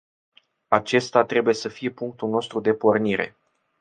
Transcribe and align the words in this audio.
Acesta 0.67 1.23
trebuie 1.25 1.53
să 1.53 1.67
fie 1.67 1.89
punctul 1.91 2.29
nostru 2.29 2.59
de 2.59 2.73
pornire. 2.73 3.35